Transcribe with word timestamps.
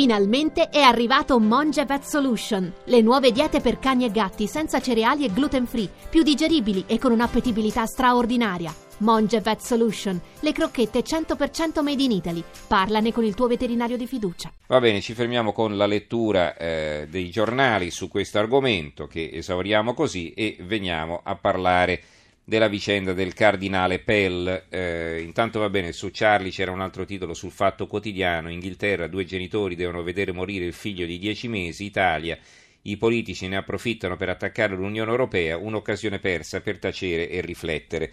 Finalmente 0.00 0.70
è 0.70 0.80
arrivato 0.80 1.38
Monge 1.38 1.84
Vet 1.84 2.04
Solution, 2.04 2.72
le 2.84 3.02
nuove 3.02 3.32
diete 3.32 3.60
per 3.60 3.78
cani 3.78 4.06
e 4.06 4.10
gatti 4.10 4.46
senza 4.46 4.80
cereali 4.80 5.26
e 5.26 5.30
gluten 5.30 5.66
free, 5.66 5.90
più 6.08 6.22
digeribili 6.22 6.84
e 6.86 6.98
con 6.98 7.12
un'appetibilità 7.12 7.84
straordinaria. 7.84 8.74
Monge 9.00 9.42
Vet 9.42 9.60
Solution, 9.60 10.18
le 10.40 10.52
crocchette 10.52 11.00
100% 11.00 11.82
made 11.82 12.02
in 12.02 12.12
Italy. 12.12 12.42
Parlane 12.66 13.12
con 13.12 13.24
il 13.24 13.34
tuo 13.34 13.46
veterinario 13.46 13.98
di 13.98 14.06
fiducia. 14.06 14.50
Va 14.68 14.80
bene, 14.80 15.02
ci 15.02 15.12
fermiamo 15.12 15.52
con 15.52 15.76
la 15.76 15.84
lettura 15.84 16.56
eh, 16.56 17.06
dei 17.10 17.28
giornali 17.28 17.90
su 17.90 18.08
questo 18.08 18.38
argomento 18.38 19.06
che 19.06 19.28
esauriamo 19.30 19.92
così 19.92 20.32
e 20.32 20.56
veniamo 20.60 21.20
a 21.22 21.34
parlare 21.34 22.00
della 22.44 22.68
vicenda 22.68 23.12
del 23.12 23.34
cardinale 23.34 24.00
Pell. 24.00 24.64
Eh, 24.68 25.20
intanto 25.22 25.60
va 25.60 25.70
bene, 25.70 25.92
su 25.92 26.10
Charlie 26.12 26.50
c'era 26.50 26.72
un 26.72 26.80
altro 26.80 27.04
titolo 27.04 27.34
sul 27.34 27.50
Fatto 27.50 27.86
Quotidiano, 27.86 28.50
Inghilterra, 28.50 29.06
due 29.06 29.24
genitori 29.24 29.76
devono 29.76 30.02
vedere 30.02 30.32
morire 30.32 30.64
il 30.64 30.72
figlio 30.72 31.06
di 31.06 31.18
dieci 31.18 31.48
mesi, 31.48 31.84
Italia, 31.84 32.38
i 32.82 32.96
politici 32.96 33.46
ne 33.46 33.56
approfittano 33.56 34.16
per 34.16 34.30
attaccare 34.30 34.74
l'Unione 34.74 35.10
Europea, 35.10 35.56
un'occasione 35.58 36.18
persa 36.18 36.60
per 36.60 36.78
tacere 36.78 37.28
e 37.28 37.40
riflettere. 37.40 38.10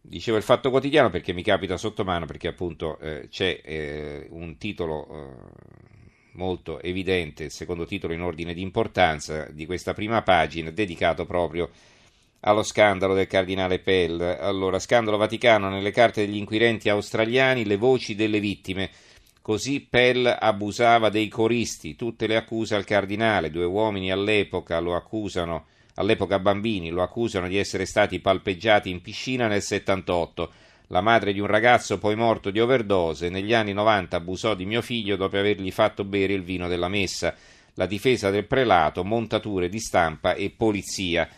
Dicevo 0.00 0.36
il 0.36 0.42
Fatto 0.42 0.70
Quotidiano 0.70 1.10
perché 1.10 1.32
mi 1.32 1.42
capita 1.44 1.76
sotto 1.76 2.02
mano, 2.02 2.26
perché 2.26 2.48
appunto 2.48 2.98
eh, 2.98 3.28
c'è 3.30 3.60
eh, 3.62 4.26
un 4.30 4.56
titolo 4.56 5.06
eh, 5.06 5.82
molto 6.32 6.80
evidente, 6.80 7.44
il 7.44 7.50
secondo 7.52 7.84
titolo 7.84 8.12
in 8.12 8.22
ordine 8.22 8.54
di 8.54 8.62
importanza 8.62 9.46
di 9.52 9.66
questa 9.66 9.94
prima 9.94 10.22
pagina, 10.22 10.70
dedicato 10.70 11.24
proprio 11.26 11.70
allo 12.44 12.62
scandalo 12.62 13.14
del 13.14 13.26
cardinale 13.26 13.78
Pell. 13.78 14.20
Allora, 14.20 14.78
scandalo 14.78 15.16
Vaticano 15.16 15.68
nelle 15.68 15.90
carte 15.90 16.24
degli 16.24 16.36
inquirenti 16.36 16.88
australiani, 16.88 17.64
le 17.64 17.76
voci 17.76 18.14
delle 18.14 18.40
vittime. 18.40 18.90
Così 19.40 19.80
Pell 19.80 20.36
abusava 20.38 21.08
dei 21.08 21.28
coristi, 21.28 21.96
tutte 21.96 22.26
le 22.26 22.36
accuse 22.36 22.74
al 22.74 22.84
cardinale, 22.84 23.50
due 23.50 23.64
uomini 23.64 24.10
all'epoca 24.12 24.78
lo 24.78 24.94
accusano, 24.94 25.66
all'epoca 25.96 26.38
bambini, 26.38 26.90
lo 26.90 27.02
accusano 27.02 27.48
di 27.48 27.58
essere 27.58 27.84
stati 27.86 28.20
palpeggiati 28.20 28.88
in 28.88 29.00
piscina 29.00 29.48
nel 29.48 29.62
78. 29.62 30.52
La 30.88 31.00
madre 31.00 31.32
di 31.32 31.40
un 31.40 31.46
ragazzo 31.46 31.98
poi 31.98 32.14
morto 32.14 32.50
di 32.50 32.60
overdose, 32.60 33.30
negli 33.30 33.54
anni 33.54 33.72
90 33.72 34.16
abusò 34.16 34.54
di 34.54 34.66
mio 34.66 34.82
figlio 34.82 35.16
dopo 35.16 35.36
avergli 35.36 35.70
fatto 35.70 36.04
bere 36.04 36.34
il 36.34 36.42
vino 36.42 36.68
della 36.68 36.88
messa. 36.88 37.34
La 37.74 37.86
difesa 37.86 38.30
del 38.30 38.46
prelato, 38.46 39.02
montature 39.02 39.68
di 39.68 39.78
stampa 39.78 40.34
e 40.34 40.52
polizia. 40.54 41.28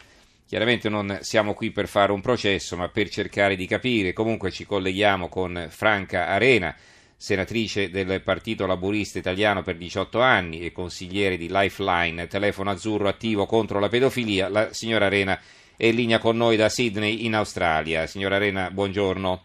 Chiaramente 0.47 0.91
non 0.91 1.19
siamo 1.23 1.55
qui 1.55 1.71
per 1.71 1.89
fare 1.89 2.13
un 2.13 2.21
processo, 2.21 2.77
ma 2.77 2.89
per 2.89 3.09
cercare 3.09 3.57
di 3.57 3.67
capire. 3.67 4.13
Comunque 4.13 4.51
ci 4.51 4.67
colleghiamo 4.67 5.29
con 5.29 5.69
Franca 5.71 6.29
Arena, 6.29 6.75
senatrice 7.17 7.89
del 7.89 8.21
Partito 8.23 8.67
Laburista 8.67 9.19
Italiano 9.19 9.63
per 9.63 9.77
18 9.77 10.21
anni 10.21 10.61
e 10.61 10.73
consigliere 10.73 11.39
di 11.39 11.49
Lifeline, 11.51 12.27
telefono 12.27 12.71
azzurro 12.71 13.09
attivo 13.09 13.47
contro 13.47 13.79
la 13.79 13.89
pedofilia. 13.89 14.49
La 14.49 14.73
signora 14.73 15.07
Arena 15.07 15.41
è 15.77 15.87
in 15.87 15.95
linea 15.95 16.19
con 16.19 16.37
noi 16.37 16.57
da 16.57 16.69
Sydney 16.69 17.25
in 17.25 17.35
Australia. 17.35 18.07
Signora 18.07 18.37
Arena, 18.37 18.71
buongiorno. 18.71 19.45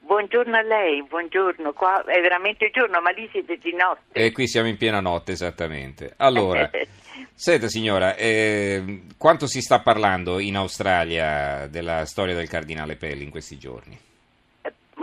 Buongiorno 0.00 0.56
a 0.56 0.62
lei, 0.62 1.02
buongiorno. 1.02 1.72
Qua 1.72 2.04
è 2.04 2.20
veramente 2.20 2.70
giorno, 2.70 3.00
ma 3.00 3.10
lì 3.10 3.28
siete 3.32 3.56
di 3.56 3.74
notte. 3.74 4.12
E 4.12 4.30
qui 4.30 4.46
siamo 4.46 4.68
in 4.68 4.76
piena 4.76 5.00
notte, 5.00 5.32
esattamente. 5.32 6.14
Allora, 6.18 6.70
senta 7.34 7.68
signora, 7.68 8.16
eh, 8.16 9.02
quanto 9.16 9.46
si 9.46 9.60
sta 9.60 9.80
parlando 9.80 10.38
in 10.38 10.56
Australia 10.56 11.66
della 11.66 12.04
storia 12.04 12.34
del 12.34 12.48
cardinale 12.48 12.96
Pelli 12.96 13.24
in 13.24 13.30
questi 13.30 13.58
giorni? 13.58 13.98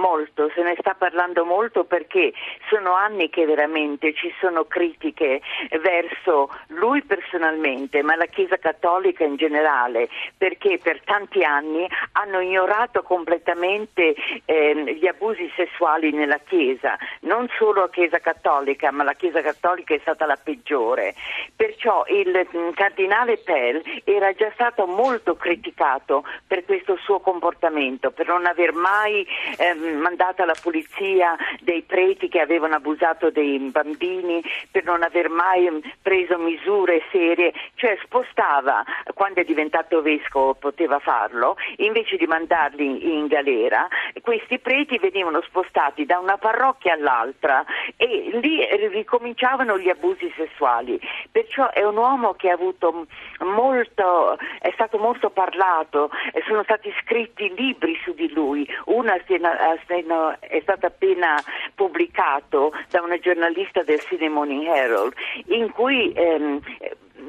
Molto, 0.04 0.52
se 0.54 0.62
ne 0.62 0.76
sta 0.78 0.96
parlando 0.96 1.46
molto 1.46 1.86
perché 1.86 2.34
sono 2.68 2.94
anni 2.94 3.30
che 3.30 3.46
veramente 3.46 4.14
ci 4.14 4.34
sono 4.42 4.66
critiche 4.66 5.40
verso 5.82 6.50
lui 6.68 7.02
personalmente, 7.04 8.04
ma 8.04 8.18
la 8.18 8.26
Chiesa 8.26 8.58
Cattolica 8.58 9.24
in 9.24 9.38
generale, 9.38 10.10
perché 10.38 10.78
per 10.84 11.02
tanti 11.06 11.46
anni 11.46 11.88
hanno 12.14 12.42
ignorato 12.42 13.02
completamente 13.02 14.14
eh, 14.44 14.98
gli 15.00 15.08
abusi 15.08 15.50
sessuali 15.56 16.12
nella 16.12 16.40
Chiesa, 16.40 16.98
non 17.22 17.48
solo 17.58 17.82
la 17.82 17.90
Chiesa 17.90 18.20
Cattolica, 18.20 18.92
ma 18.92 19.04
la 19.04 19.14
Chiesa 19.14 19.42
Cattolica 19.42 19.94
è 19.94 20.00
stata 20.02 20.26
la 20.26 20.38
peggiore. 20.42 21.16
Perciò 21.56 22.04
il 22.08 22.46
mm, 22.56 22.72
cardinale 22.72 23.38
Pell 23.38 23.82
era 24.04 24.34
già 24.34 24.52
stato 24.54 24.86
molto 24.86 25.36
criticato 25.36 26.26
per 26.46 26.66
questo 26.66 26.98
suo 26.98 27.22
comportamento, 27.22 28.12
per 28.12 28.28
non 28.28 28.46
aver 28.46 28.74
mai 28.74 29.26
ehm, 29.58 29.93
mandata 29.98 30.44
alla 30.44 30.56
polizia 30.62 31.36
dei 31.62 31.82
preti 31.82 32.30
che 32.30 32.40
avevano 32.40 32.76
abusato 32.76 33.30
dei 33.30 33.60
bambini 33.60 34.42
per 34.72 34.84
non 34.84 35.04
aver 35.04 35.30
mai 35.30 35.70
preso 36.02 36.38
misure 36.38 37.04
serie, 37.12 37.54
cioè 37.76 37.98
spostava, 38.04 38.84
quando 39.14 39.42
è 39.42 39.44
diventato 39.44 40.02
vescovo 40.02 40.54
poteva 40.54 41.00
farlo, 41.00 41.56
invece 41.78 42.18
di 42.18 42.26
mandarli 42.26 43.16
in 43.16 43.28
galera, 43.28 43.88
questi 44.22 44.60
preti 44.60 44.98
venivano 44.98 45.42
spostati 45.42 46.06
da 46.06 46.20
una 46.20 46.38
parrocchia 46.38 46.94
all'altra 46.94 47.64
e 47.98 48.30
lì 48.42 48.66
ricominciavano 48.88 49.78
gli 49.78 49.90
abusi 49.90 50.32
sessuali. 50.36 51.00
Perciò 51.32 51.70
è 51.72 51.84
un 51.84 51.98
uomo 51.98 52.34
che 52.34 52.50
molto, 53.40 54.38
è 54.60 54.72
stato 54.74 54.98
molto 54.98 55.30
parlato, 55.30 56.10
sono 56.48 56.64
stati 56.64 56.94
scritti 57.02 57.54
libri 57.56 57.98
su 58.04 58.14
di 58.14 58.32
lui, 58.32 58.68
una 59.86 60.38
è 60.40 60.60
stato 60.62 60.86
appena 60.86 61.42
pubblicato 61.76 62.74
da 62.90 63.02
una 63.02 63.18
giornalista 63.20 63.84
del 63.84 64.02
Morning 64.30 64.66
Herald 64.66 65.14
in 65.48 65.72
cui 65.72 66.12
ehm, 66.14 66.60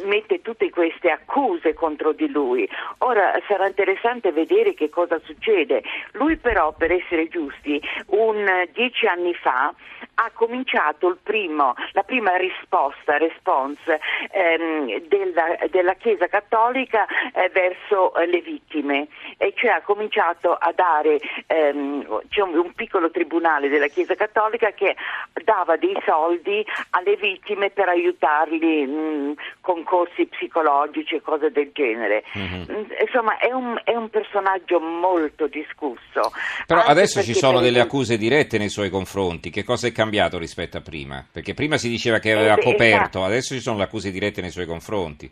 mette 0.03 0.41
tutte 0.43 0.71
queste 0.71 1.11
accuse 1.11 1.75
contro 1.75 2.13
di 2.13 2.29
lui. 2.29 2.69
Ora 2.99 3.33
sarà 3.47 3.67
interessante 3.67 4.33
vedere 4.33 4.75
che 4.75 4.89
cosa 4.89 5.21
succede. 5.25 5.83
Lui 6.13 6.37
però, 6.37 6.73
per 6.73 6.93
essere 6.93 7.29
giusti, 7.29 7.81
un 8.07 8.69
dieci 8.73 9.07
anni 9.07 9.35
fa 9.35 9.73
ha 10.15 10.31
cominciato 10.33 11.17
primo, 11.23 11.75
la 11.93 12.03
prima 12.03 12.37
risposta, 12.37 13.17
response 13.17 14.01
ehm, 14.31 15.07
della, 15.09 15.57
della, 15.71 15.95
Chiesa 15.95 16.27
Cattolica 16.27 17.07
eh, 17.33 17.51
verso 17.53 18.15
eh, 18.15 18.27
le 18.27 18.41
vittime, 18.41 19.09
e 19.37 19.53
cioè 19.57 19.71
ha 19.71 19.83
cominciato 19.83 20.53
a 20.53 20.73
dare, 20.75 21.19
ehm, 21.47 22.23
c'è 22.29 22.43
un, 22.43 22.57
un, 22.57 22.73
piccolo 22.75 23.11
tribunale 23.11 23.69
della 23.69 23.89
Chiesa 23.89 24.15
Cattolica 24.15 24.71
che 24.73 24.97
dava 25.45 25.77
dei 25.77 25.97
soldi 26.05 26.65
alle 26.91 27.17
vittime 27.17 27.71
per 27.71 27.89
aiutarli 27.89 28.87
mh, 28.87 29.35
con 29.61 29.83
corsi 29.83 30.27
psicologici 30.27 31.17
e 31.17 31.23
cose 31.23 31.51
del 31.51 31.71
genere. 31.73 32.25
Mm-hmm. 32.37 32.85
Insomma, 33.01 33.39
è 33.39 33.53
un, 33.53 33.81
è 33.85 33.95
un, 33.95 34.09
personaggio 34.11 34.79
molto 34.79 35.47
discusso. 35.47 36.33
Però 36.67 36.81
adesso 36.83 37.23
ci 37.23 37.35
sono 37.35 37.61
delle 37.61 37.81
accuse 37.81 38.17
dirette 38.17 38.59
nei 38.59 38.69
suoi 38.69 38.91
confronti. 38.91 39.51
Che 39.51 39.65
cosa 39.65 39.89
è 39.89 39.93
cambiato 39.93 40.04
rispetto 40.39 40.77
a 40.77 40.81
prima? 40.81 41.25
Perché 41.31 41.55
prima 41.55 41.77
si 41.77 41.89
diceva 41.89 42.19
che 42.19 42.33
aveva 42.33 42.57
eh, 42.57 42.63
coperto, 42.63 43.19
esatto. 43.19 43.25
adesso 43.25 43.55
ci 43.55 43.61
sono 43.61 43.79
le 43.79 43.85
accuse 43.85 44.11
dirette 44.11 44.41
nei 44.41 44.51
suoi 44.51 44.67
confronti. 44.67 45.31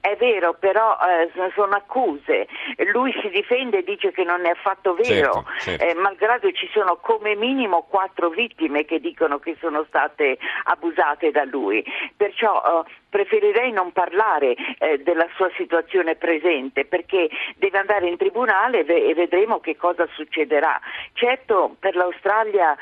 È 0.00 0.16
vero, 0.16 0.54
però 0.54 0.96
eh, 0.96 1.28
sono 1.54 1.74
accuse. 1.74 2.46
Lui 2.92 3.12
si 3.20 3.28
difende 3.30 3.78
e 3.78 3.82
dice 3.82 4.12
che 4.12 4.22
non 4.22 4.46
è 4.46 4.50
affatto 4.50 4.94
vero, 4.94 5.32
certo, 5.32 5.44
certo. 5.58 5.84
Eh, 5.84 5.94
malgrado 5.94 6.50
ci 6.52 6.68
sono 6.72 6.96
come 6.96 7.34
minimo 7.34 7.82
quattro 7.82 8.30
vittime 8.30 8.84
che 8.84 9.00
dicono 9.00 9.38
che 9.38 9.56
sono 9.60 9.84
state 9.88 10.38
abusate 10.64 11.30
da 11.32 11.44
lui. 11.44 11.84
Perciò 12.16 12.84
eh, 12.86 12.90
preferirei 13.10 13.72
non 13.72 13.92
parlare 13.92 14.54
eh, 14.78 14.98
della 15.02 15.26
sua 15.34 15.50
situazione 15.56 16.14
presente 16.14 16.84
perché 16.84 17.28
deve 17.56 17.78
andare 17.78 18.08
in 18.08 18.16
tribunale 18.16 18.86
e 18.86 19.14
vedremo 19.14 19.58
che 19.58 19.76
cosa 19.76 20.08
succederà. 20.14 20.80
Certo, 21.12 21.76
per 21.78 21.96
l'Australia 21.96 22.76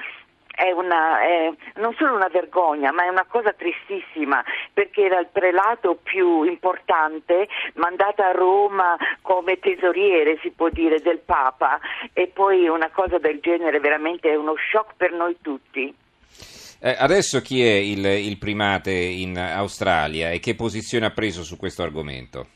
è, 0.56 0.72
una, 0.72 1.20
è 1.20 1.52
non 1.76 1.94
solo 1.96 2.14
una 2.14 2.28
vergogna, 2.28 2.90
ma 2.90 3.04
è 3.04 3.08
una 3.08 3.26
cosa 3.28 3.52
tristissima 3.52 4.42
perché 4.72 5.04
era 5.04 5.20
il 5.20 5.28
prelato 5.30 5.98
più 6.02 6.42
importante 6.44 7.46
mandato 7.74 8.22
a 8.22 8.32
Roma 8.32 8.96
come 9.20 9.58
tesoriere, 9.58 10.38
si 10.40 10.50
può 10.50 10.70
dire, 10.70 11.00
del 11.00 11.18
Papa 11.18 11.78
e 12.12 12.28
poi 12.28 12.66
una 12.68 12.90
cosa 12.90 13.18
del 13.18 13.38
genere 13.40 13.78
veramente 13.80 14.30
è 14.30 14.34
uno 14.34 14.54
shock 14.72 14.94
per 14.96 15.12
noi 15.12 15.36
tutti. 15.42 15.94
Eh, 16.78 16.96
adesso 16.98 17.40
chi 17.40 17.62
è 17.62 17.74
il, 17.74 18.04
il 18.04 18.38
primate 18.38 18.92
in 18.92 19.38
Australia 19.38 20.30
e 20.30 20.40
che 20.40 20.54
posizione 20.54 21.06
ha 21.06 21.10
preso 21.10 21.42
su 21.42 21.56
questo 21.56 21.82
argomento? 21.82 22.46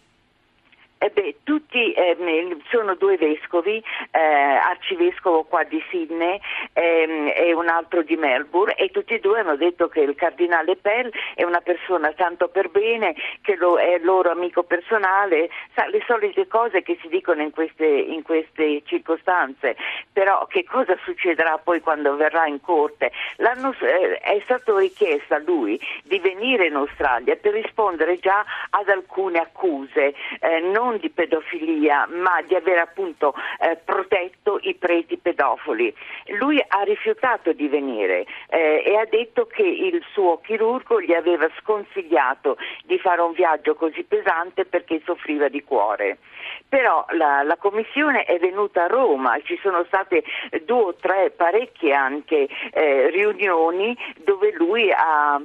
Eh 1.03 1.09
beh, 1.09 1.37
tutti 1.45 1.95
ehm, 1.95 2.61
sono 2.69 2.95
due 2.95 3.17
vescovi, 3.17 3.83
eh, 4.11 4.19
arcivescovo 4.21 5.45
qua 5.45 5.63
di 5.65 5.83
Sydney 5.89 6.39
ehm, 6.75 7.33
e 7.35 7.55
un 7.55 7.69
altro 7.69 8.03
di 8.03 8.17
Melbourne 8.17 8.75
e 8.75 8.91
tutti 8.91 9.15
e 9.15 9.19
due 9.19 9.41
hanno 9.41 9.57
detto 9.57 9.89
che 9.89 10.01
il 10.01 10.15
cardinale 10.15 10.77
Pell 10.77 11.11
è 11.35 11.43
una 11.43 11.63
persona 11.63 12.13
tanto 12.13 12.49
per 12.49 12.69
bene, 12.69 13.15
che 13.41 13.57
lo, 13.57 13.79
è 13.79 13.99
loro 14.03 14.31
amico 14.31 14.63
personale, 14.63 15.49
sa, 15.75 15.87
le 15.87 16.03
solite 16.07 16.47
cose 16.47 16.83
che 16.83 16.99
si 17.01 17.09
dicono 17.09 17.41
in 17.41 17.51
queste, 17.51 17.87
in 17.87 18.23
queste 18.23 18.83
circostanze, 18.85 19.77
però 20.13 20.45
che 20.49 20.65
cosa 20.65 20.99
succederà 21.03 21.57
poi 21.57 21.81
quando 21.81 22.15
verrà 22.17 22.45
in 22.45 22.61
corte? 22.61 23.11
L'anno, 23.37 23.75
eh, 23.81 24.19
è 24.19 24.39
stato 24.45 24.77
richiesto 24.77 25.33
a 25.33 25.39
lui 25.39 25.81
di 26.05 26.19
venire 26.19 26.67
in 26.67 26.75
Australia 26.75 27.37
per 27.37 27.55
rispondere 27.55 28.19
già 28.19 28.45
ad 28.69 28.91
alcune 28.91 29.39
accuse, 29.39 30.13
eh, 30.41 30.61
non 30.61 30.89
di 30.99 31.11
pedofilia, 31.11 32.07
ma 32.11 32.43
di 32.43 32.55
aver 32.55 32.79
appunto 32.79 33.35
eh, 33.61 33.77
protetto 33.77 34.59
i 34.63 34.75
preti 34.75 35.17
pedofili. 35.17 35.95
Lui 36.39 36.63
ha 36.67 36.83
rifiutato 36.83 37.53
di 37.53 37.69
venire 37.69 38.27
eh, 38.49 38.83
e 38.85 38.97
ha 38.97 39.05
detto 39.05 39.47
che 39.47 39.63
il 39.63 40.03
suo 40.13 40.41
chirurgo 40.41 41.01
gli 41.01 41.13
aveva 41.13 41.49
sconsigliato 41.61 42.57
di 42.85 42.99
fare 42.99 43.21
un 43.21 43.33
viaggio 43.33 43.75
così 43.75 44.03
pesante 44.05 44.65
perché 44.65 45.01
soffriva 45.05 45.49
di 45.49 45.63
cuore. 45.63 46.19
Però 46.69 47.05
la, 47.11 47.43
la 47.43 47.57
commissione 47.57 48.25
è 48.25 48.39
venuta 48.39 48.85
a 48.85 48.87
Roma, 48.87 49.39
ci 49.43 49.59
sono 49.63 49.85
state 49.85 50.23
due 50.65 50.83
o 50.83 50.95
tre 50.95 51.31
parecchie 51.31 51.93
anche 51.93 52.49
eh, 52.73 53.11
riunioni 53.11 53.97
dove 54.19 54.53
lui 54.53 54.91
ha, 54.93 55.41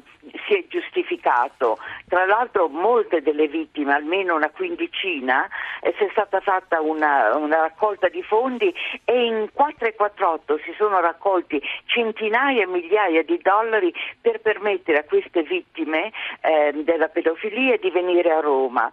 si 0.48 0.53
è 0.53 0.63
giustificato. 0.68 1.77
Tra 2.15 2.25
l'altro 2.25 2.69
molte 2.69 3.21
delle 3.21 3.50
vittime, 3.50 3.94
almeno 3.94 4.35
una 4.35 4.50
quindicina, 4.50 5.50
eh, 5.81 5.94
si 5.97 6.06
è 6.06 6.07
stata 6.12 6.39
fatta 6.39 6.79
una, 6.79 7.35
una, 7.35 7.59
raccolta 7.59 8.07
di 8.07 8.23
fondi 8.23 8.73
e 9.03 9.25
in 9.25 9.50
448 9.51 10.59
si 10.59 10.73
sono 10.77 11.01
raccolti 11.01 11.62
centinaia 11.83 12.63
e 12.63 12.67
migliaia 12.67 13.21
di 13.21 13.38
dollari 13.44 13.94
per 14.21 14.39
permettere 14.39 15.00
a 15.00 15.03
queste 15.03 15.44
vittime 15.44 16.13
eh, 16.39 16.71
della 16.85 17.09
pedofilia 17.09 17.75
di 17.75 17.91
venire 17.91 18.31
a 18.31 18.39
Roma. 18.39 18.89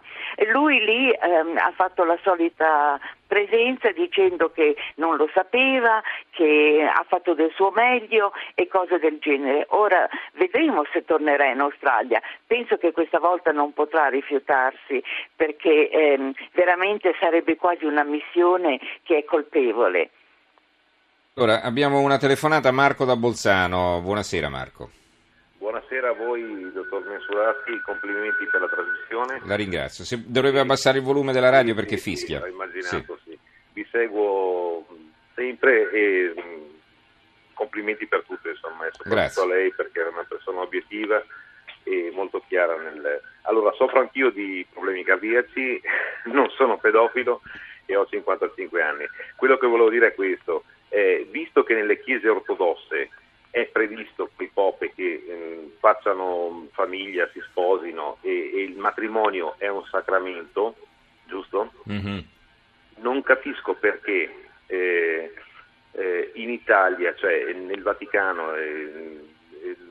Lui 0.51 0.83
lì 0.83 1.09
ehm, 1.09 1.55
ha 1.59 1.71
fatto 1.73 2.03
la 2.03 2.17
solita 2.23 2.99
presenza 3.33 3.91
dicendo 3.91 4.51
che 4.51 4.75
non 4.97 5.15
lo 5.15 5.27
sapeva, 5.33 6.03
che 6.29 6.87
ha 6.87 7.03
fatto 7.07 7.33
del 7.33 7.51
suo 7.55 7.71
meglio 7.71 8.31
e 8.53 8.67
cose 8.67 8.99
del 8.99 9.17
genere. 9.19 9.65
Ora 9.69 10.07
vedremo 10.33 10.83
se 10.93 11.03
tornerà 11.03 11.49
in 11.49 11.59
Australia. 11.59 12.21
Penso 12.45 12.77
che 12.77 12.91
questa 12.91 13.17
volta 13.17 13.51
non 13.51 13.73
potrà 13.73 14.07
rifiutarsi 14.09 15.03
perché 15.35 15.89
ehm, 15.89 16.33
veramente 16.53 17.15
sarebbe 17.19 17.55
quasi 17.55 17.85
una 17.85 18.03
missione 18.03 18.79
che 19.01 19.17
è 19.17 19.23
colpevole. 19.23 20.11
Ora 21.37 21.63
abbiamo 21.63 22.01
una 22.01 22.19
telefonata 22.19 22.69
Marco 22.69 23.03
da 23.03 23.15
Bolzano. 23.15 23.99
Buonasera 24.03 24.47
Marco. 24.47 24.89
Buonasera 25.63 26.09
a 26.09 26.13
voi, 26.13 26.71
dottor 26.73 27.07
Mensurati, 27.07 27.79
complimenti 27.85 28.45
per 28.51 28.59
la 28.59 28.67
trasmissione. 28.67 29.41
La 29.45 29.55
ringrazio. 29.55 30.03
Se 30.03 30.21
dovrebbe 30.27 30.59
abbassare 30.59 30.97
il 30.97 31.05
volume 31.05 31.31
della 31.31 31.49
radio 31.49 31.73
perché 31.73 31.95
sì, 31.95 32.09
fischia. 32.11 32.39
Sì, 32.39 32.43
ho 32.43 32.47
immaginato, 32.47 33.17
sì. 33.22 33.22
Vi 33.73 33.87
seguo 33.91 34.85
sempre 35.33 35.89
e 35.91 36.33
complimenti 37.53 38.07
per 38.07 38.23
tutto, 38.25 38.49
insomma, 38.49 38.85
soprattutto 38.91 39.09
Grazie. 39.09 39.41
a 39.41 39.45
lei 39.45 39.73
perché 39.73 40.01
è 40.01 40.07
una 40.07 40.25
persona 40.27 40.61
obiettiva 40.61 41.23
e 41.83 42.11
molto 42.13 42.43
chiara 42.47 42.75
nel... 42.77 43.21
Allora, 43.43 43.73
soffro 43.73 43.99
anch'io 43.99 44.29
di 44.29 44.65
problemi 44.71 45.03
cardiaci, 45.03 45.81
non 46.31 46.49
sono 46.51 46.77
pedofilo 46.77 47.41
e 47.85 47.95
ho 47.95 48.05
55 48.05 48.81
anni. 48.81 49.05
Quello 49.35 49.57
che 49.57 49.67
volevo 49.67 49.89
dire 49.89 50.07
è 50.07 50.15
questo, 50.15 50.63
eh, 50.89 51.27
visto 51.29 51.63
che 51.63 51.73
nelle 51.73 51.99
chiese 51.99 52.29
ortodosse 52.29 53.09
è 53.49 53.65
previsto 53.65 54.31
che 54.35 54.45
i 54.45 54.51
popi 54.51 54.91
che 54.95 55.23
eh, 55.27 55.75
facciano 55.79 56.67
famiglia, 56.71 57.29
si 57.31 57.39
sposino 57.49 58.17
e, 58.21 58.29
e, 58.31 58.61
il 58.63 58.77
matrimonio 58.77 59.55
è 59.57 59.67
un 59.67 59.83
sacramento, 59.85 60.75
giusto? 61.25 61.71
Mm-hmm. 61.87 62.19
Non 62.97 63.21
capisco 63.21 63.73
perché 63.73 64.49
eh, 64.67 65.33
eh, 65.91 66.31
in 66.35 66.49
Italia, 66.49 67.13
cioè 67.15 67.53
nel 67.53 67.81
Vaticano, 67.81 68.55
eh, 68.55 69.21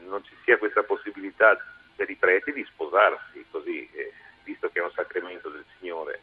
non 0.07 0.25
ci 0.25 0.35
sia 0.45 0.59
questa 0.59 0.83
possibilità 0.83 1.57
per 1.95 2.11
i 2.11 2.17
preti 2.17 2.53
di 2.53 2.65
sposarsi 2.65 3.45
così, 3.51 3.89
eh, 3.93 4.13
visto 4.45 4.69
che 4.71 4.81
è 4.81 4.83
un 4.83 4.93
sacramento 4.93 5.49
del 5.49 5.65
Signore. 5.79 6.21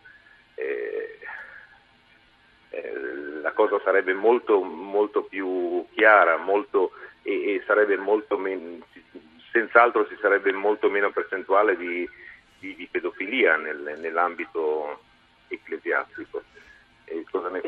Eh, 0.55 1.19
la 3.41 3.51
cosa 3.51 3.79
sarebbe 3.83 4.13
molto, 4.13 4.61
molto 4.61 5.23
più 5.23 5.85
chiara, 5.93 6.37
molto 6.37 6.91
e, 7.23 7.55
e 7.55 7.63
sarebbe 7.65 7.97
molto 7.97 8.37
meno, 8.37 8.85
senz'altro 9.51 10.07
ci 10.07 10.17
sarebbe 10.21 10.51
molto 10.51 10.89
meno 10.89 11.11
percentuale 11.11 11.75
di, 11.77 12.07
di, 12.59 12.75
di 12.75 12.87
pedofilia 12.91 13.55
nel, 13.55 13.97
nell'ambito 13.99 15.01
ecclesiastico. 15.47 16.43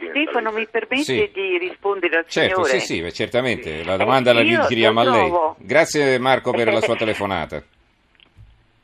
Stefano, 0.09 0.51
mi 0.51 0.67
permette 0.67 1.03
Sì. 1.03 1.29
di 1.33 1.57
rispondere 1.57 2.17
al 2.17 2.25
Certo, 2.27 2.63
signore? 2.63 2.79
sì, 2.79 3.01
sì, 3.03 3.13
certamente. 3.13 3.83
La 3.83 3.97
domanda 3.97 4.33
la 4.33 4.41
Eh, 4.41 4.45
io 4.45 4.65
giriamo 4.67 4.99
a 4.99 5.03
lei. 5.03 5.27
trovo- 5.29 5.55
Grazie 5.59 6.17
Marco 6.19 6.51
per 6.51 6.71
la 6.71 6.81
sua 6.81 6.95
telefonata. 6.97 7.63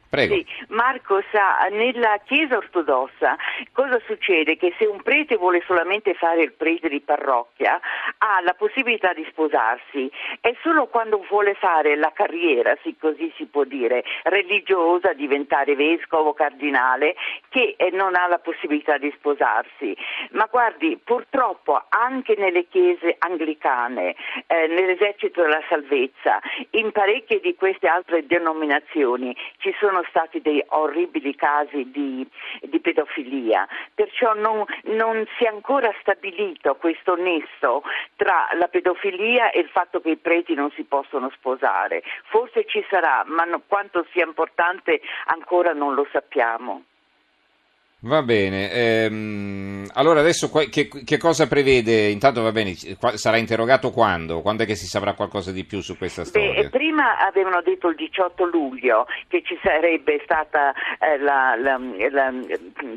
Prego. 0.09 0.35
Sì, 0.35 0.45
Marco 0.69 1.21
sa, 1.31 1.67
nella 1.71 2.19
Chiesa 2.25 2.57
ortodossa 2.57 3.37
cosa 3.73 3.99
succede? 4.05 4.57
Che 4.57 4.73
se 4.77 4.85
un 4.85 5.01
prete 5.01 5.35
vuole 5.35 5.63
solamente 5.65 6.13
fare 6.13 6.43
il 6.43 6.53
prete 6.53 6.89
di 6.89 7.01
parrocchia 7.01 7.79
ha 8.17 8.41
la 8.41 8.53
possibilità 8.53 9.13
di 9.13 9.25
sposarsi, 9.29 10.09
è 10.41 10.55
solo 10.61 10.87
quando 10.87 11.23
vuole 11.29 11.53
fare 11.55 11.95
la 11.95 12.11
carriera, 12.13 12.75
sì, 12.83 12.95
così 12.99 13.31
si 13.35 13.45
può 13.45 13.63
dire, 13.63 14.03
religiosa, 14.23 15.13
diventare 15.13 15.75
vescovo, 15.75 16.33
cardinale, 16.33 17.15
che 17.49 17.75
eh, 17.77 17.89
non 17.91 18.15
ha 18.15 18.27
la 18.27 18.39
possibilità 18.39 18.97
di 18.97 19.13
sposarsi. 19.17 19.95
Ma 20.31 20.47
guardi, 20.49 20.99
purtroppo 21.03 21.81
anche 21.89 22.35
nelle 22.37 22.67
chiese 22.67 23.15
anglicane, 23.19 24.15
eh, 24.47 24.67
nell'esercito 24.67 25.41
della 25.41 25.61
salvezza, 25.69 26.39
in 26.71 26.91
parecchie 26.91 27.39
di 27.39 27.55
queste 27.55 27.87
altre 27.87 28.25
denominazioni 28.25 29.35
ci 29.57 29.73
sono 29.79 30.03
stati 30.09 30.41
dei 30.41 30.63
orribili 30.69 31.35
casi 31.35 31.89
di, 31.91 32.27
di 32.61 32.79
pedofilia, 32.79 33.67
perciò 33.93 34.33
non, 34.33 34.65
non, 34.95 35.25
si 35.37 35.45
è 35.45 35.47
ancora 35.47 35.93
stabilito 36.01 36.75
questo 36.75 37.15
nesso 37.15 37.83
tra 38.15 38.47
la 38.53 38.67
pedofilia 38.67 39.51
e 39.51 39.59
il 39.59 39.69
fatto 39.69 40.01
che 40.01 40.11
i 40.11 40.17
preti 40.17 40.53
non 40.53 40.71
si 40.71 40.83
possono 40.83 41.29
sposare. 41.35 42.03
Forse 42.25 42.65
ci 42.65 42.85
sarà, 42.89 43.23
ma 43.25 43.43
no, 43.43 43.61
quanto 43.67 44.05
sia 44.11 44.25
importante 44.25 45.01
ancora 45.25 45.73
non 45.73 45.93
lo 45.93 46.07
sappiamo. 46.11 46.83
Va 48.07 48.21
bene, 48.23 48.71
ehm, 48.71 49.85
allora 49.95 50.21
adesso 50.21 50.49
che, 50.69 50.87
che 50.87 51.17
cosa 51.17 51.45
prevede? 51.45 52.07
Intanto 52.07 52.41
va 52.41 52.53
bene, 52.53 52.73
sarà 53.15 53.35
interrogato 53.35 53.91
quando? 53.91 54.39
Quando 54.39 54.63
è 54.63 54.65
che 54.65 54.75
si 54.75 54.85
saprà 54.85 55.11
qualcosa 55.13 55.51
di 55.51 55.65
più 55.65 55.81
su 55.81 55.97
questa 55.97 56.21
Beh, 56.21 56.27
storia? 56.29 56.69
prima 56.69 57.17
avevano 57.19 57.61
detto 57.61 57.89
il 57.89 57.95
18 57.95 58.45
luglio 58.45 59.07
che 59.27 59.43
ci 59.43 59.59
sarebbe 59.61 60.21
stata 60.23 60.71
eh, 60.99 61.17
la, 61.17 61.55
la- 61.59 61.81
la- 62.09 62.33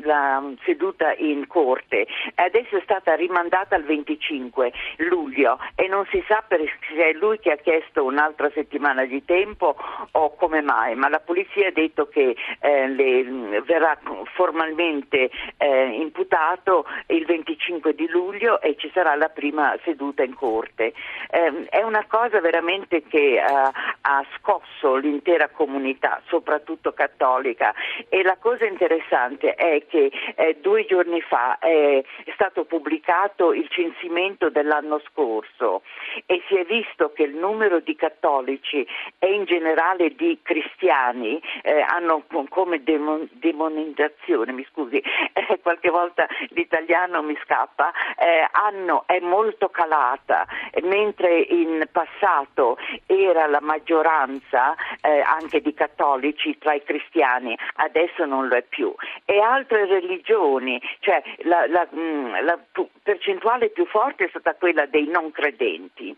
la 0.03 0.43
seduta 0.63 1.13
in 1.17 1.45
corte, 1.45 2.07
adesso 2.35 2.77
è 2.77 2.81
stata 2.83 3.13
rimandata 3.13 3.75
al 3.75 3.83
25 3.83 4.71
luglio 5.09 5.59
e 5.75 5.89
non 5.89 6.05
si 6.09 6.23
sa 6.25 6.41
per- 6.47 6.61
se 6.87 7.09
è 7.09 7.11
lui 7.13 7.37
che 7.39 7.51
ha 7.51 7.57
chiesto 7.57 8.05
un'altra 8.05 8.49
settimana 8.53 9.03
di 9.03 9.25
tempo 9.25 9.75
o 10.11 10.35
come 10.37 10.61
mai, 10.61 10.95
ma 10.95 11.09
la 11.09 11.19
polizia 11.19 11.67
ha 11.67 11.71
detto 11.71 12.07
che 12.07 12.33
eh, 12.61 12.87
le- 12.87 13.61
verrà 13.65 13.99
formalmente 14.35 14.99
eh, 15.09 15.85
imputato 15.99 16.85
il 17.07 17.25
25 17.25 17.93
di 17.95 18.07
luglio 18.07 18.61
e 18.61 18.75
ci 18.77 18.89
sarà 18.93 19.15
la 19.15 19.29
prima 19.29 19.77
seduta 19.83 20.23
in 20.23 20.33
corte. 20.33 20.93
Eh, 21.29 21.65
è 21.69 21.81
una 21.81 22.05
cosa 22.07 22.39
veramente 22.39 23.03
che 23.03 23.35
eh, 23.35 23.41
ha 23.43 24.25
scosso 24.37 24.95
l'intera 24.95 25.49
comunità, 25.49 26.21
soprattutto 26.27 26.93
cattolica 26.93 27.73
e 28.09 28.23
la 28.23 28.37
cosa 28.37 28.65
interessante 28.65 29.55
è 29.55 29.85
che 29.87 30.11
eh, 30.35 30.57
due 30.61 30.85
giorni 30.85 31.21
fa 31.21 31.57
è 31.59 32.03
stato 32.33 32.65
pubblicato 32.65 33.53
il 33.53 33.67
censimento 33.69 34.49
dell'anno 34.49 34.99
scorso 35.09 35.83
e 36.25 36.41
si 36.47 36.55
è 36.55 36.65
visto 36.65 37.11
che 37.13 37.23
il 37.23 37.35
numero 37.35 37.79
di 37.79 37.95
cattolici 37.95 38.85
e 39.19 39.33
in 39.33 39.45
generale 39.45 40.15
di 40.15 40.39
cristiani 40.41 41.41
eh, 41.61 41.81
hanno 41.81 42.23
co- 42.27 42.45
come 42.49 42.83
demon- 42.83 43.29
demonizzazione, 43.31 44.51
mi 44.51 44.65
scusi, 44.81 45.01
eh, 45.33 45.59
qualche 45.61 45.89
volta 45.89 46.27
l'italiano 46.49 47.21
mi 47.21 47.37
scappa, 47.43 47.91
eh, 48.17 48.47
hanno, 48.51 49.03
è 49.05 49.19
molto 49.19 49.69
calata, 49.69 50.45
mentre 50.83 51.39
in 51.39 51.87
passato 51.91 52.77
era 53.05 53.47
la 53.47 53.59
maggior 53.61 54.01
maggioranza 54.01 54.75
eh, 55.01 55.19
anche 55.19 55.61
di 55.61 55.73
cattolici 55.73 56.57
tra 56.57 56.73
i 56.73 56.83
cristiani, 56.83 57.57
adesso 57.75 58.25
non 58.25 58.47
lo 58.47 58.55
è 58.55 58.63
più. 58.63 58.93
E 59.25 59.39
altre 59.39 59.85
religioni, 59.85 60.81
cioè 60.99 61.21
la, 61.43 61.67
la, 61.67 61.87
mm, 61.93 62.35
la 62.43 62.59
percentuale 63.03 63.69
più 63.69 63.85
forte 63.85 64.25
è 64.25 64.29
stata 64.29 64.55
quella 64.55 64.85
dei 64.85 65.07
non 65.07 65.31
credenti 65.31 66.15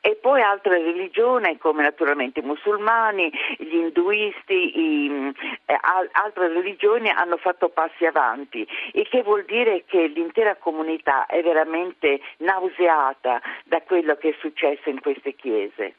e 0.00 0.16
poi 0.20 0.42
altre 0.42 0.82
religioni 0.82 1.58
come 1.58 1.82
naturalmente 1.82 2.40
i 2.40 2.44
musulmani, 2.44 3.30
gli 3.58 3.74
induisti, 3.74 4.78
i, 4.78 5.32
eh, 5.66 5.78
altre 6.12 6.48
religioni 6.48 7.08
hanno 7.10 7.36
fatto 7.36 7.68
passi 7.68 8.04
avanti, 8.04 8.66
il 8.92 9.08
che 9.08 9.22
vuol 9.22 9.44
dire 9.44 9.84
che 9.86 10.06
l'intera 10.06 10.56
comunità 10.56 11.26
è 11.26 11.42
veramente 11.42 12.20
nauseata 12.38 13.40
da 13.64 13.80
quello 13.82 14.16
che 14.16 14.30
è 14.30 14.34
successo 14.38 14.88
in 14.88 15.00
queste 15.00 15.34
chiese. 15.34 15.94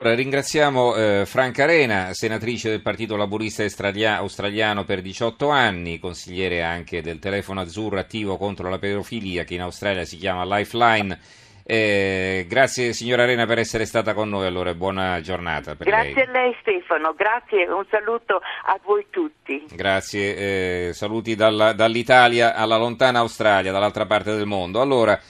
Ringraziamo 0.00 0.94
eh, 0.94 1.26
Franca 1.26 1.64
Arena, 1.64 2.12
senatrice 2.12 2.68
del 2.68 2.82
Partito 2.82 3.16
Laburista 3.16 3.64
Australiano 3.64 4.84
per 4.84 5.02
18 5.02 5.48
anni, 5.48 5.98
consigliere 5.98 6.62
anche 6.62 7.02
del 7.02 7.18
telefono 7.18 7.62
azzurro 7.62 7.98
attivo 7.98 8.36
contro 8.36 8.70
la 8.70 8.78
pedofilia 8.78 9.42
che 9.42 9.54
in 9.54 9.62
Australia 9.62 10.04
si 10.04 10.16
chiama 10.16 10.44
Lifeline. 10.56 11.18
Eh, 11.70 12.46
grazie 12.48 12.94
signora 12.94 13.24
Arena 13.24 13.44
per 13.44 13.58
essere 13.58 13.84
stata 13.84 14.14
con 14.14 14.30
noi, 14.30 14.46
allora 14.46 14.72
buona 14.72 15.20
giornata. 15.20 15.74
grazie 15.78 16.14
lei. 16.14 16.24
a 16.24 16.30
lei 16.30 16.56
Stefano, 16.62 17.12
grazie, 17.14 17.66
un 17.66 17.84
saluto 17.90 18.36
a 18.36 18.80
voi 18.82 19.04
tutti. 19.10 19.66
Grazie, 19.74 20.88
eh, 20.88 20.92
saluti 20.94 21.34
dalla, 21.34 21.74
dall'Italia 21.74 22.54
alla 22.54 22.78
lontana 22.78 23.18
Australia, 23.18 23.70
dall'altra 23.70 24.06
parte 24.06 24.34
del 24.34 24.46
mondo. 24.46 24.80
Allora, 24.80 25.20